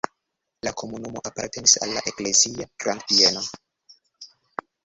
[0.67, 3.45] La komunumo apartenis al la eklezia grandbieno.